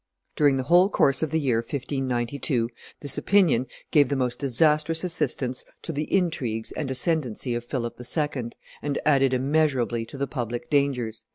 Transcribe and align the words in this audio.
During 0.35 0.55
the 0.57 0.63
whole 0.63 0.89
course 0.89 1.21
of 1.21 1.29
the 1.29 1.39
year 1.39 1.57
1592, 1.57 2.71
this 3.01 3.19
opinion 3.19 3.67
gave 3.91 4.09
the 4.09 4.15
most 4.15 4.39
disastrous 4.39 5.03
assistance 5.03 5.63
to 5.83 5.91
the 5.91 6.11
intrigues 6.11 6.71
and 6.71 6.89
ascendency 6.89 7.53
of 7.53 7.63
Philip 7.63 8.01
II., 8.01 8.49
and 8.81 8.97
added 9.05 9.31
immeasurably 9.31 10.07
to 10.07 10.17
the 10.17 10.25
public 10.25 10.71
dangers." 10.71 11.23